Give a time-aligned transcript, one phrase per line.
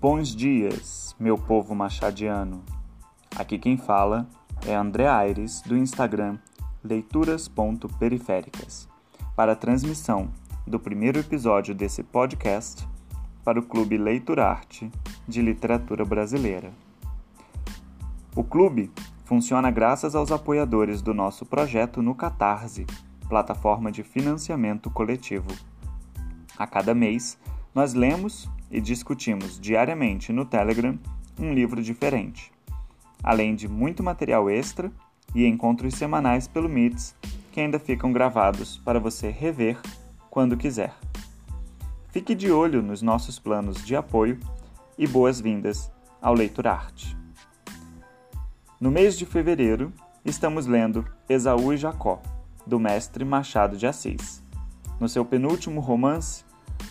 [0.00, 2.62] Bons dias, meu povo machadiano.
[3.34, 4.28] Aqui quem fala
[4.64, 6.38] é André Aires, do Instagram
[6.84, 8.88] leituras.periféricas,
[9.34, 10.30] para a transmissão
[10.64, 12.88] do primeiro episódio desse podcast
[13.42, 14.88] para o Clube Leiturarte
[15.26, 16.70] de Literatura Brasileira.
[18.36, 18.92] O clube
[19.24, 22.86] funciona graças aos apoiadores do nosso projeto no Catarse,
[23.28, 25.50] plataforma de financiamento coletivo.
[26.56, 27.36] A cada mês,
[27.74, 30.98] nós lemos e discutimos diariamente no Telegram
[31.38, 32.52] um livro diferente,
[33.22, 34.90] além de muito material extra
[35.34, 37.14] e encontros semanais pelo Meets
[37.52, 39.78] que ainda ficam gravados para você rever
[40.30, 40.94] quando quiser.
[42.10, 44.38] Fique de olho nos nossos planos de apoio
[44.96, 47.16] e boas-vindas ao Leitur Arte.
[48.80, 49.92] No mês de fevereiro,
[50.24, 52.22] estamos lendo Esaú e Jacó,
[52.66, 54.42] do mestre Machado de Assis.
[55.00, 56.44] No seu penúltimo romance,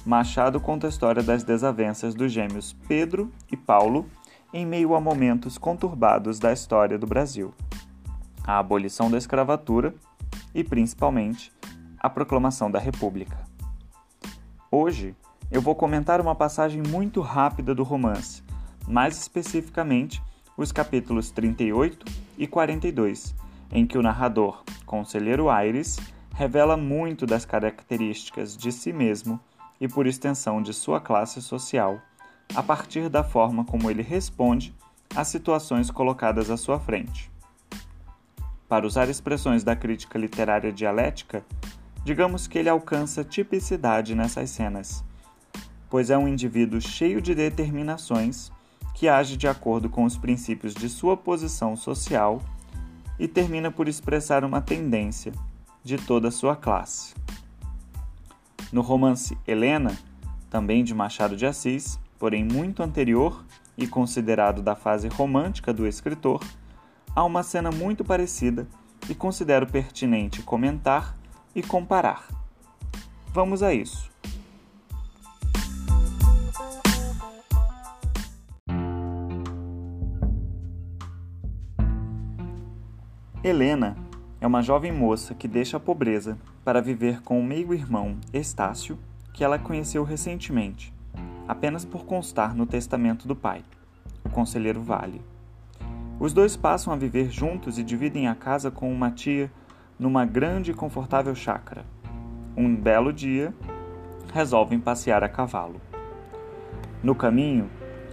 [0.05, 4.09] Machado conta a história das desavenças dos gêmeos Pedro e Paulo
[4.53, 7.53] em meio a momentos conturbados da história do Brasil.
[8.45, 9.93] A abolição da escravatura
[10.55, 11.51] e, principalmente,
[11.99, 13.37] a proclamação da República.
[14.71, 15.15] Hoje,
[15.51, 18.43] eu vou comentar uma passagem muito rápida do romance,
[18.87, 20.21] mais especificamente
[20.55, 22.05] os capítulos 38
[22.37, 23.35] e 42,
[23.71, 25.97] em que o narrador, Conselheiro Aires,
[26.33, 29.39] revela muito das características de si mesmo
[29.79, 32.01] e, por extensão, de sua classe social,
[32.55, 34.75] a partir da forma como ele responde
[35.15, 37.31] às situações colocadas à sua frente.
[38.67, 41.45] Para usar expressões da crítica literária dialética,
[42.03, 45.03] digamos que ele alcança tipicidade nessas cenas,
[45.89, 48.51] pois é um indivíduo cheio de determinações
[48.93, 52.41] que age de acordo com os princípios de sua posição social
[53.19, 55.31] e termina por expressar uma tendência
[55.83, 57.13] de toda a sua classe.
[58.71, 59.97] No romance Helena,
[60.49, 63.45] também de Machado de Assis, porém muito anterior
[63.77, 66.43] e considerado da fase romântica do escritor,
[67.15, 68.67] há uma cena muito parecida
[69.09, 71.15] e considero pertinente comentar
[71.55, 72.27] e comparar.
[73.33, 74.09] Vamos a isso.
[83.43, 83.95] Helena
[84.41, 88.99] é uma jovem moça que deixa a pobreza para viver com o meio-irmão Estácio,
[89.33, 90.93] que ela conheceu recentemente,
[91.47, 93.63] apenas por constar no testamento do pai,
[94.21, 95.21] o conselheiro Vale.
[96.19, 99.49] Os dois passam a viver juntos e dividem a casa com uma tia
[99.97, 101.85] numa grande e confortável chácara.
[102.57, 103.53] Um belo dia,
[104.33, 105.79] resolvem passear a cavalo.
[107.01, 107.69] No caminho,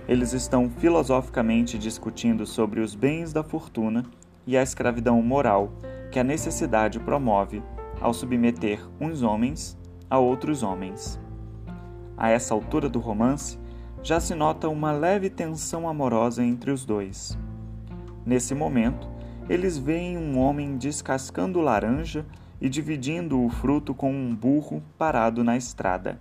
[0.06, 4.04] eles estão filosoficamente discutindo sobre os bens da fortuna
[4.46, 5.72] e a escravidão moral
[6.12, 7.60] que a necessidade promove
[8.04, 9.78] ao submeter uns homens
[10.10, 11.18] a outros homens.
[12.18, 13.58] A essa altura do romance,
[14.02, 17.38] já se nota uma leve tensão amorosa entre os dois.
[18.26, 19.08] Nesse momento,
[19.48, 22.26] eles veem um homem descascando laranja
[22.60, 26.20] e dividindo o fruto com um burro parado na estrada.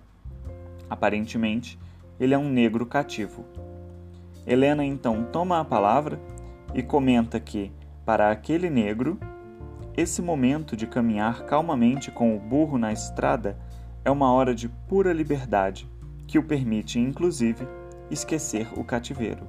[0.88, 1.78] Aparentemente,
[2.18, 3.44] ele é um negro cativo.
[4.46, 6.18] Helena então toma a palavra
[6.72, 7.70] e comenta que,
[8.06, 9.18] para aquele negro,
[9.96, 13.56] esse momento de caminhar calmamente com o burro na estrada
[14.04, 15.88] é uma hora de pura liberdade,
[16.26, 17.66] que o permite, inclusive,
[18.10, 19.46] esquecer o cativeiro.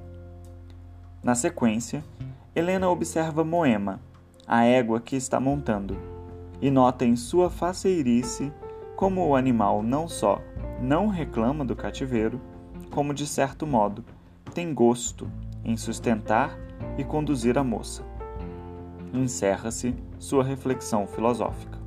[1.22, 2.04] Na sequência,
[2.54, 4.00] Helena observa Moema,
[4.46, 5.98] a égua que está montando,
[6.62, 8.52] e nota em sua faceirice
[8.94, 10.40] como o animal não só
[10.80, 12.40] não reclama do cativeiro,
[12.90, 14.04] como de certo modo
[14.54, 15.30] tem gosto
[15.64, 16.56] em sustentar
[16.96, 18.15] e conduzir a moça
[19.12, 21.78] encerra-se sua reflexão filosófica.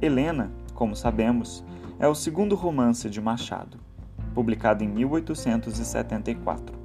[0.00, 1.64] Helena, como sabemos,
[1.98, 3.78] é o segundo romance de Machado,
[4.34, 6.76] publicado em 1874.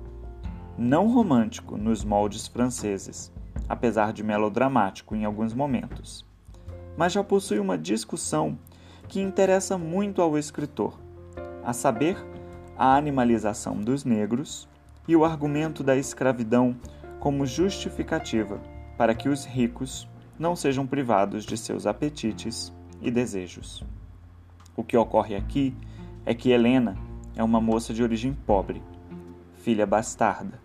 [0.78, 3.32] Não romântico nos moldes franceses,
[3.68, 6.26] apesar de melodramático em alguns momentos,
[6.96, 8.58] mas já possui uma discussão
[9.08, 11.00] que interessa muito ao escritor,
[11.64, 12.18] a saber,
[12.78, 14.68] a animalização dos negros
[15.08, 16.76] e o argumento da escravidão
[17.28, 18.58] como justificativa
[18.98, 20.08] para que os ricos
[20.40, 23.84] não sejam privados de seus apetites e desejos.
[24.78, 25.76] O que ocorre aqui
[26.26, 26.96] é que Helena
[27.36, 28.82] é uma moça de origem pobre,
[29.56, 30.58] filha bastarda,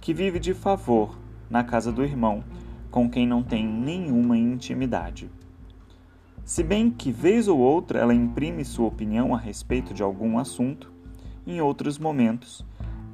[0.00, 1.18] que vive de favor
[1.50, 2.42] na casa do irmão,
[2.90, 5.30] com quem não tem nenhuma intimidade.
[6.46, 10.90] Se bem que, vez ou outra, ela imprime sua opinião a respeito de algum assunto,
[11.46, 12.64] em outros momentos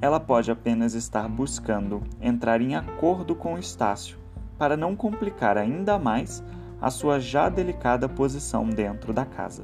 [0.01, 4.17] ela pode apenas estar buscando entrar em acordo com Estácio
[4.57, 6.43] para não complicar ainda mais
[6.79, 9.63] a sua já delicada posição dentro da casa.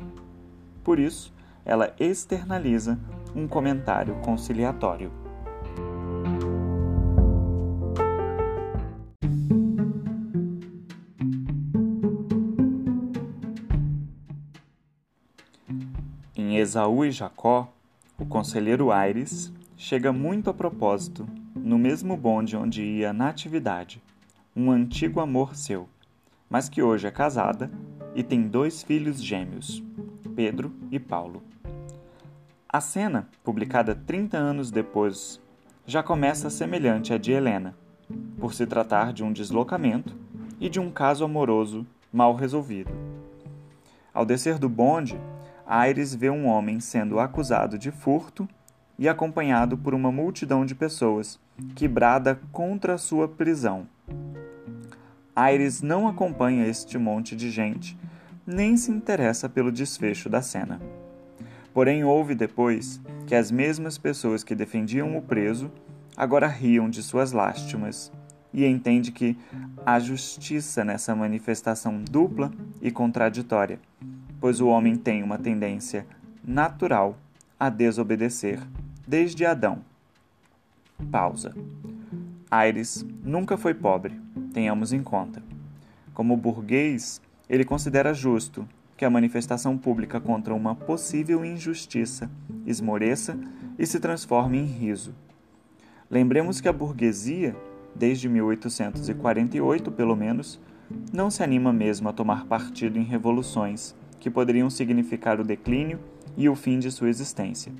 [0.83, 1.31] Por isso,
[1.63, 2.99] ela externaliza
[3.35, 5.11] um comentário conciliatório.
[16.35, 17.71] Em Esaú e Jacó,
[18.17, 19.51] o conselheiro Aires
[19.83, 24.01] chega muito a propósito, no mesmo bonde onde ia Natividade,
[24.55, 25.89] um antigo amor seu,
[26.49, 27.69] mas que hoje é casada
[28.15, 29.83] e tem dois filhos gêmeos,
[30.33, 31.43] Pedro e Paulo.
[32.69, 35.41] A cena, publicada 30 anos depois,
[35.85, 37.75] já começa semelhante à de Helena,
[38.39, 40.15] por se tratar de um deslocamento
[40.61, 42.93] e de um caso amoroso mal resolvido.
[44.13, 45.19] Ao descer do bonde,
[45.67, 48.47] Aires vê um homem sendo acusado de furto
[48.97, 51.39] e acompanhado por uma multidão de pessoas
[51.75, 53.87] que brada contra sua prisão.
[55.35, 57.97] Aires não acompanha este monte de gente,
[58.45, 60.79] nem se interessa pelo desfecho da cena.
[61.73, 65.71] Porém, houve depois que as mesmas pessoas que defendiam o preso
[66.15, 68.11] agora riam de suas lástimas
[68.53, 69.35] e entende que
[69.83, 73.79] há justiça nessa manifestação dupla e contraditória
[74.43, 76.05] pois o homem tem uma tendência
[76.43, 77.17] natural
[77.57, 78.59] a desobedecer
[79.07, 79.79] desde Adão.
[81.11, 81.53] Pausa.
[82.49, 84.19] Aires nunca foi pobre,
[84.53, 85.43] tenhamos em conta.
[86.13, 92.29] Como burguês, ele considera justo que a manifestação pública contra uma possível injustiça
[92.65, 93.37] esmoreça
[93.77, 95.13] e se transforme em riso.
[96.09, 97.55] Lembremos que a burguesia,
[97.95, 100.59] desde 1848 pelo menos,
[101.11, 105.99] não se anima mesmo a tomar partido em revoluções que poderiam significar o declínio
[106.37, 107.71] e o fim de sua existência.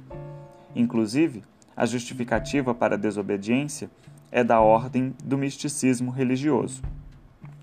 [0.76, 1.44] Inclusive,
[1.76, 3.90] a justificativa para a desobediência
[4.32, 6.82] é da ordem do misticismo religioso,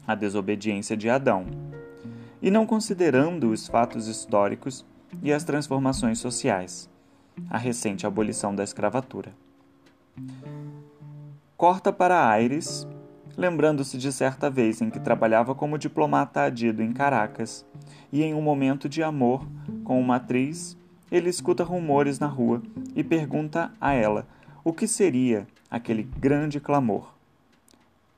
[0.06, 1.46] a desobediência de Adão,
[2.40, 4.84] e não considerando os fatos históricos
[5.22, 6.88] e as transformações sociais,
[7.48, 9.32] a recente abolição da escravatura.
[11.56, 12.86] Corta para Aires,
[13.36, 17.66] lembrando-se de certa vez em que trabalhava como diplomata adido em Caracas
[18.12, 19.46] e em um momento de amor
[19.84, 20.76] com uma atriz,
[21.10, 22.62] ele escuta rumores na rua
[22.94, 24.26] e pergunta a ela
[24.62, 27.12] o que seria aquele grande clamor.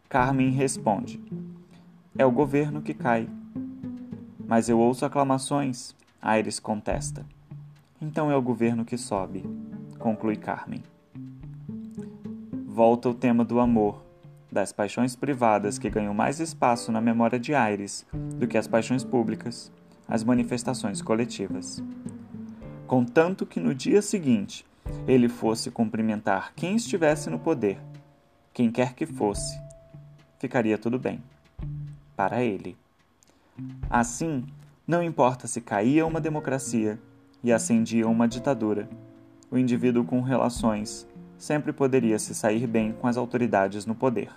[0.09, 1.21] Carmen responde:
[2.17, 3.29] É o governo que cai.
[4.47, 7.25] Mas eu ouço aclamações, Aires contesta.
[8.01, 9.45] Então é o governo que sobe,
[9.99, 10.83] conclui Carmen.
[12.67, 14.03] Volta o tema do amor,
[14.51, 18.05] das paixões privadas que ganham mais espaço na memória de Aires
[18.39, 19.71] do que as paixões públicas
[20.13, 21.83] as manifestações coletivas.
[22.93, 24.67] Contanto que no dia seguinte
[25.09, 27.79] ele fosse cumprimentar quem estivesse no poder,
[28.53, 29.59] quem quer que fosse,
[30.39, 31.23] ficaria tudo bem.
[32.15, 32.77] Para ele.
[33.89, 34.45] Assim,
[34.87, 37.01] não importa se caía uma democracia
[37.43, 38.87] e ascendia uma ditadura,
[39.51, 44.29] o indivíduo com relações sempre poderia se sair bem com as autoridades no poder.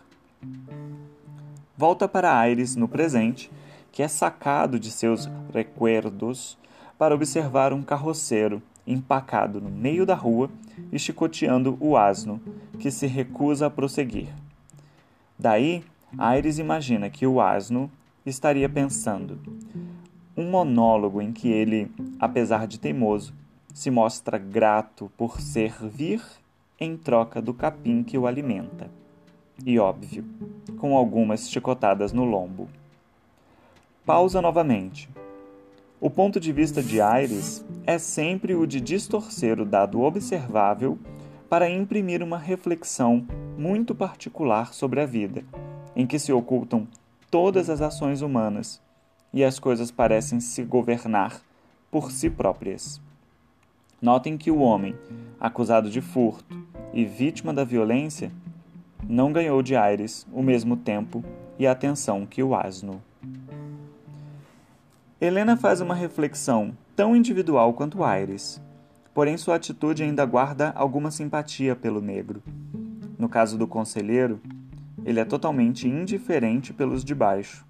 [1.78, 3.52] Volta para Aires no presente
[3.92, 6.58] que é sacado de seus recuerdos
[6.98, 10.50] para observar um carroceiro empacado no meio da rua
[10.92, 12.40] e chicoteando o asno,
[12.80, 14.30] que se recusa a prosseguir.
[15.38, 15.84] Daí,
[16.18, 17.92] Aires imagina que o asno
[18.26, 19.40] estaria pensando.
[20.38, 23.34] Um monólogo em que ele, apesar de teimoso,
[23.74, 26.22] se mostra grato por servir
[26.80, 28.90] em troca do capim que o alimenta.
[29.66, 30.26] E óbvio,
[30.78, 32.68] com algumas chicotadas no lombo.
[34.06, 35.10] Pausa novamente.
[36.06, 41.00] O ponto de vista de Aires é sempre o de distorcer o dado observável
[41.50, 43.26] para imprimir uma reflexão
[43.58, 45.44] muito particular sobre a vida,
[45.96, 46.88] em que se ocultam
[47.32, 48.80] todas as ações humanas
[49.34, 51.42] e as coisas parecem se governar
[51.90, 53.02] por si próprias.
[54.00, 54.96] Notem que o homem,
[55.40, 56.56] acusado de furto
[56.94, 58.32] e vítima da violência,
[59.10, 61.26] não ganhou de Aires o mesmo tempo
[61.58, 63.02] e atenção que o asno.
[65.20, 68.62] Helena faz uma reflexão tão individual quanto Aires,
[69.14, 72.44] porém sua atitude ainda guarda alguma simpatia pelo negro.
[73.18, 74.42] No caso do conselheiro,
[75.06, 77.66] ele é totalmente indiferente pelos de baixo,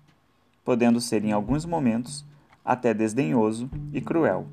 [0.63, 2.25] podendo ser em alguns momentos
[2.63, 4.47] até desdenhoso e cruel.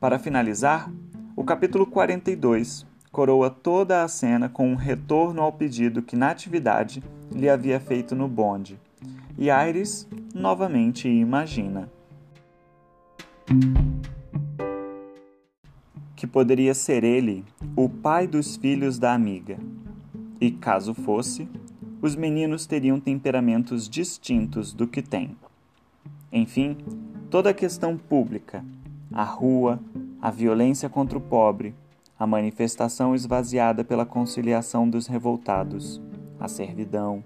[0.00, 0.90] Para finalizar,
[1.36, 7.48] o capítulo 42 coroa toda a cena com um retorno ao pedido que Natividade lhe
[7.48, 8.80] havia feito no bonde,
[9.38, 11.88] e Aires novamente imagina
[16.16, 17.44] que poderia ser ele
[17.76, 19.56] o pai dos filhos da amiga.
[20.40, 21.48] E caso fosse,
[22.02, 25.36] os meninos teriam temperamentos distintos do que têm.
[26.32, 26.76] Enfim,
[27.30, 28.64] toda a questão pública,
[29.12, 29.78] a rua,
[30.20, 31.74] a violência contra o pobre,
[32.18, 36.02] a manifestação esvaziada pela conciliação dos revoltados,
[36.40, 37.22] a servidão,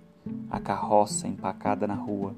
[0.52, 2.34] a carroça empacada na rua,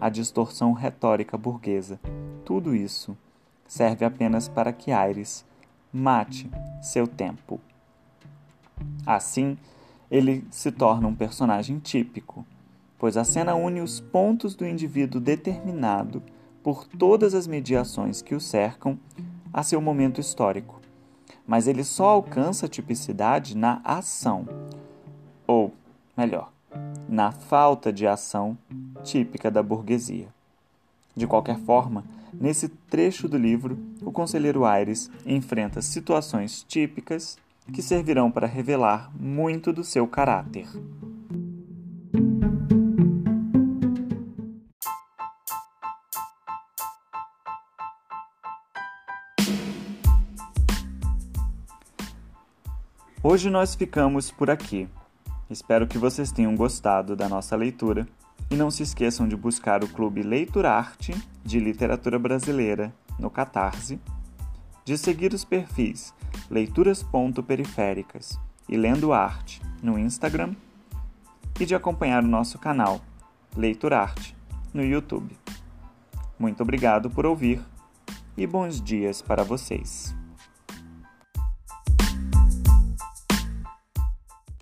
[0.00, 2.00] a distorção retórica burguesa,
[2.44, 3.16] tudo isso
[3.64, 5.44] serve apenas para que Aires
[5.92, 6.50] mate
[6.82, 7.60] seu tempo.
[9.06, 9.56] Assim,
[10.10, 12.44] ele se torna um personagem típico,
[12.98, 16.20] pois a cena une os pontos do indivíduo determinado
[16.60, 18.98] por todas as mediações que o cercam
[19.52, 20.80] a seu momento histórico.
[21.46, 24.44] Mas ele só alcança a tipicidade na ação,
[25.46, 25.72] ou,
[26.16, 26.53] melhor,
[27.08, 28.56] na falta de ação
[29.02, 30.28] típica da burguesia.
[31.16, 37.38] De qualquer forma, nesse trecho do livro, o conselheiro Aires enfrenta situações típicas
[37.72, 40.66] que servirão para revelar muito do seu caráter.
[53.22, 54.86] Hoje nós ficamos por aqui.
[55.54, 58.08] Espero que vocês tenham gostado da nossa leitura
[58.50, 64.00] e não se esqueçam de buscar o Clube Leitura Arte de Literatura Brasileira no Catarse,
[64.84, 66.12] de seguir os perfis
[66.50, 68.36] leituras.periféricas
[68.68, 70.56] e Lendo Arte no Instagram
[71.60, 73.00] e de acompanhar o nosso canal
[73.56, 74.36] Leitura Arte
[74.72, 75.38] no YouTube.
[76.36, 77.62] Muito obrigado por ouvir
[78.36, 80.16] e bons dias para vocês.